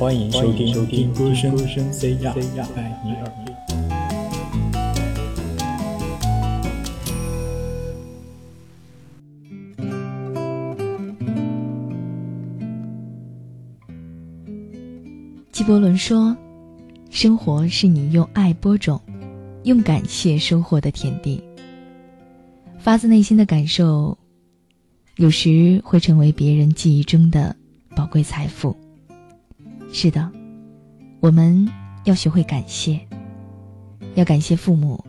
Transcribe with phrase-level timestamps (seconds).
[0.00, 2.32] 欢迎收听收听歌声歌声 C 亚
[2.74, 3.54] 爱你耳边。
[15.52, 16.34] 纪伯伦说
[17.12, 18.98] ：“生活是你用爱播种，
[19.64, 21.44] 用感谢收获的田地。
[22.78, 24.16] 发自内心的感受，
[25.16, 27.54] 有时会成为别人记忆中的
[27.94, 28.74] 宝贵财富。
[29.92, 30.30] 是的，
[31.20, 31.68] 我们
[32.04, 33.00] 要学会感谢，
[34.14, 35.04] 要感谢父母，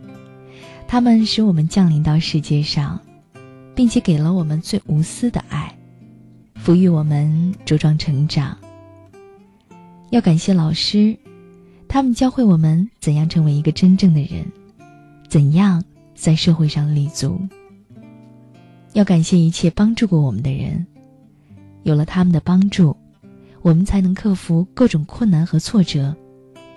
[0.88, 3.00] 他们使我们降临到世界上，
[3.74, 5.74] 并且给了我们最无私的爱，
[6.64, 8.58] 抚育我们茁壮成长。”
[10.10, 11.16] 要感谢老师，
[11.88, 14.44] 他们教会我们怎样成为一个真正的人，
[15.28, 15.82] 怎样
[16.14, 17.40] 在社会上立足。
[18.92, 20.86] 要感谢一切帮助过我们的人，
[21.84, 22.94] 有了他们的帮助，
[23.62, 26.14] 我们才能克服各种困难和挫折，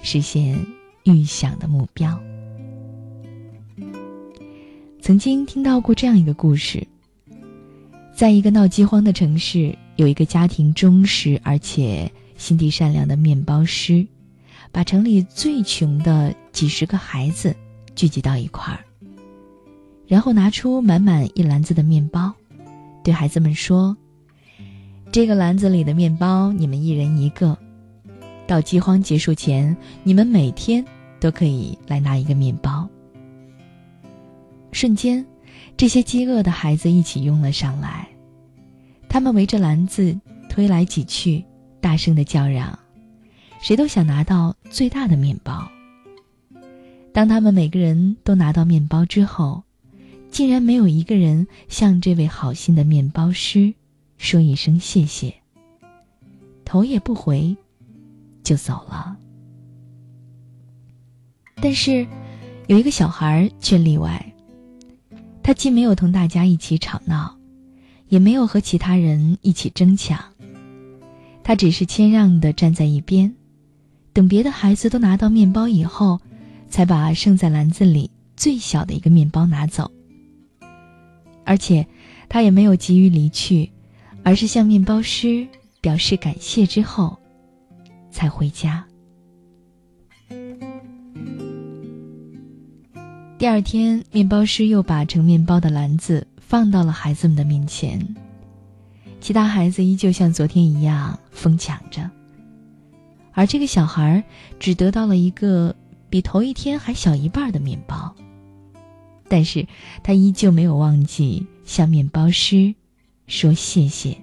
[0.01, 0.57] 实现
[1.03, 2.17] 预想的目标。
[5.01, 6.87] 曾经听到过这样一个故事，
[8.15, 12.11] 在一个闹饥荒的城市，有一个家庭忠实而且。
[12.37, 14.05] 心地善良的面包师，
[14.69, 17.55] 把城里最穷的几十个孩子
[17.95, 18.83] 聚集到一块儿，
[20.05, 22.33] 然后拿出满满一篮子的面包，
[23.05, 23.95] 对孩子们说
[25.11, 27.57] ：“这个篮子里的面包，你们一人一个。
[28.47, 30.85] 到饥荒结束前，你们每天
[31.19, 32.87] 都可以来拿一个面包。”
[34.71, 35.25] 瞬间，
[35.77, 38.07] 这些饥饿的孩子一起拥了上来，
[39.07, 41.43] 他们围着篮子推来挤去。
[41.81, 42.77] 大声的叫嚷，
[43.61, 45.67] 谁都想拿到最大的面包。
[47.13, 49.61] 当他们每个人都拿到面包之后，
[50.31, 53.71] 竟然没有一个人向这位好心的面包师
[54.17, 55.33] 说一声谢谢，
[56.63, 57.55] 头也不回
[58.43, 59.17] 就走了。
[61.55, 62.07] 但是，
[62.67, 64.33] 有一个小孩却例外，
[65.41, 67.37] 他既没有同大家一起吵闹，
[68.07, 70.19] 也没有和其他人一起争抢。
[71.43, 73.33] 他只是谦让地站在一边，
[74.13, 76.19] 等别的孩子都拿到面包以后，
[76.69, 79.91] 才把剩在篮子里最小的一个面包拿走。
[81.45, 81.87] 而且，
[82.27, 83.71] 他也没有急于离去，
[84.25, 85.47] 而是向面包师
[85.81, 87.15] 表示感谢之后，
[88.09, 88.83] 才回家。
[93.37, 98.15] 第二天，面包师又把盛面包的篮子放到了孩子们的面前。
[99.21, 102.09] 其他孩子依旧像昨天一样疯抢着，
[103.31, 104.23] 而这个小孩
[104.59, 105.75] 只得到了一个
[106.09, 108.15] 比头一天还小一半的面包。
[109.27, 109.67] 但是
[110.01, 112.73] 他依旧没有忘记向面包师
[113.27, 114.17] 说谢谢。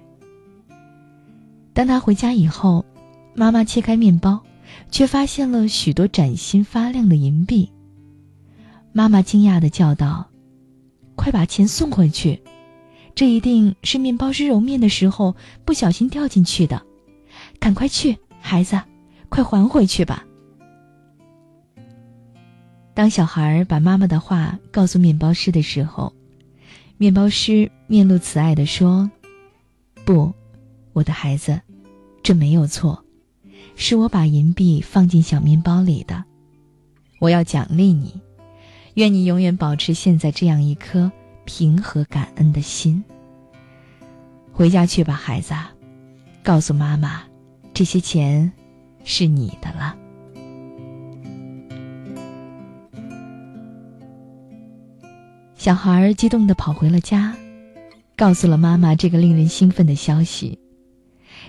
[1.73, 2.85] 当他回家以后，
[3.35, 4.39] 妈妈切开面包，
[4.91, 7.71] 却发现了许多崭新发亮的银币。
[8.91, 10.29] 妈妈惊讶的叫道
[11.15, 12.41] ：“快把钱送回去！”
[13.15, 15.35] 这一定是面包师揉面的时候
[15.65, 16.81] 不小心掉进去的，
[17.59, 18.79] 赶快去，孩子，
[19.29, 20.25] 快还回去吧。
[22.95, 26.13] 当小孩把妈妈的话告诉面包师的时候，
[26.97, 29.09] 面包师面露慈爱的说
[30.05, 30.33] ：“不，
[30.93, 31.61] 我的孩子，
[32.21, 33.03] 这没有错，
[33.75, 36.23] 是我把银币放进小面包里的。
[37.19, 38.21] 我要奖励你，
[38.95, 41.11] 愿你永远保持现在这样一颗。”
[41.45, 43.03] 平和感恩的心。
[44.53, 45.53] 回家去吧，孩子，
[46.41, 47.21] 告诉妈妈，
[47.73, 48.49] 这些钱
[49.03, 49.93] 是你的了。
[55.63, 57.33] 小孩激动的跑回了家，
[58.17, 60.59] 告诉了妈妈这个令人兴奋的消息。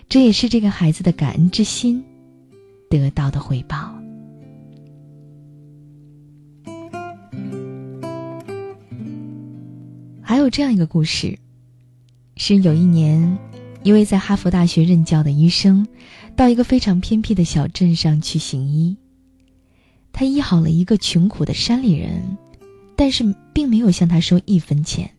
[0.09, 2.01] 这也是这个孩子的感恩之心
[2.89, 3.93] 得到的回报。
[10.23, 11.37] 还有这样一个故事，
[12.37, 13.37] 是有一年，
[13.83, 15.85] 一位在哈佛大学任教的医生，
[16.37, 18.97] 到一个非常偏僻的小镇上去行医。
[20.13, 22.39] 他医好了一个穷苦的山里人，
[22.97, 25.11] 但是并没有向他收一分钱。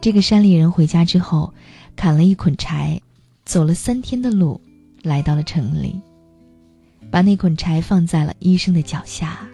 [0.00, 1.52] 这个山里人回家之后，
[1.96, 3.00] 砍了一捆柴，
[3.44, 4.60] 走了三天的路，
[5.02, 6.00] 来到了城里，
[7.10, 9.48] 把那捆柴放在了医生的脚下。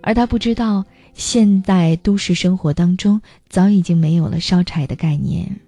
[0.00, 0.84] 而他不知道。
[1.16, 5.60] 现代都市生活当中，早已经没有了烧柴的概念。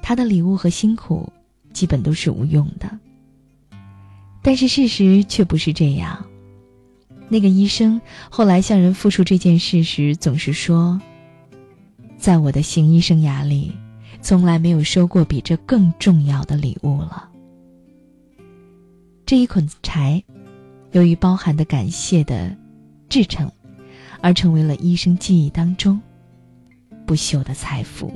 [0.00, 1.32] 他的礼物和辛苦，
[1.72, 2.88] 基本都是无用的。
[4.42, 6.24] 但是事实却不是这样。
[7.28, 8.00] 那个医生
[8.30, 11.00] 后来向人复述这件事时，总是说
[12.18, 13.72] ：“在我的行医生涯里，
[14.20, 17.28] 从来没有收过比这更重要的礼物了。”
[19.26, 20.22] 这一捆柴，
[20.92, 22.54] 由于包含的感谢的
[23.08, 23.50] 至诚，
[24.20, 26.00] 而成为了医生记忆当中
[27.06, 28.12] 不朽的财富。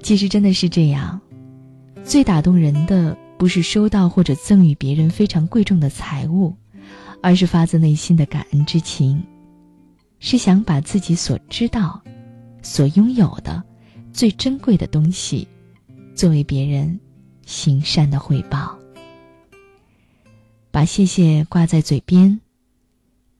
[0.00, 1.20] 其实真的是这样，
[2.04, 6.54] 最打动人的不是收到或者赠予别人非常贵重的财物，
[7.22, 9.24] 而是发自内心的感恩之情，
[10.18, 12.02] 是想把自己所知道、
[12.60, 13.64] 所拥有的
[14.12, 15.48] 最珍贵的东西，
[16.14, 17.00] 作为别人
[17.46, 18.78] 行善的回报。
[20.70, 22.38] 把谢谢挂在嘴边，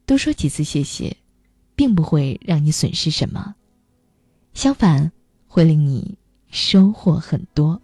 [0.06, 1.14] 多说几次谢谢，
[1.76, 3.54] 并不会让你损失什么，
[4.54, 5.12] 相反
[5.46, 6.16] 会令你。
[6.50, 7.80] 收获很多。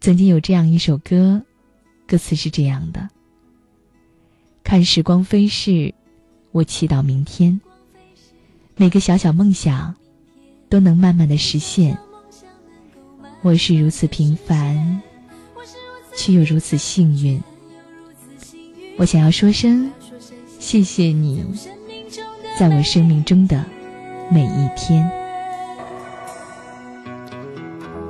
[0.00, 1.42] 曾经有这样一首歌，
[2.06, 3.08] 歌词是这样的：
[4.62, 5.92] 看时光飞逝，
[6.52, 7.60] 我祈祷明天，
[8.76, 9.94] 每个小小梦想
[10.68, 11.98] 都能慢慢的实现。
[13.42, 15.02] 我是如此平凡，
[16.16, 17.40] 却又如此幸运。
[18.96, 19.90] 我想要说声
[20.58, 21.44] 谢谢你，
[22.58, 23.64] 在我生命中的
[24.30, 25.17] 每一天。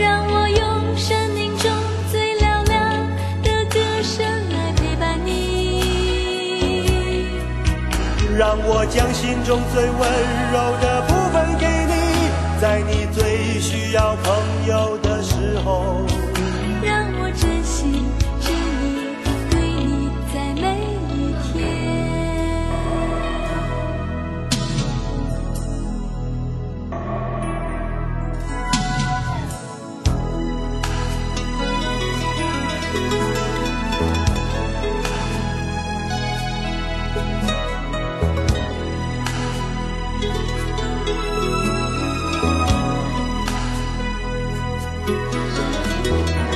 [0.00, 1.70] 让我用生命中
[2.10, 3.06] 最嘹亮
[3.42, 5.30] 的歌声来陪伴你，
[8.36, 10.00] 让我将心中最温
[10.52, 11.92] 柔的部分给你，
[12.60, 16.04] 在你最需要朋友的时候。
[45.08, 46.55] 嗯。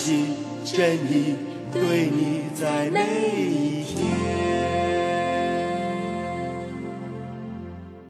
[0.00, 1.36] 真心真意
[1.70, 3.02] 对你在每
[3.36, 4.89] 一天。